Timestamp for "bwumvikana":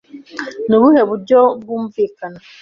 1.61-2.39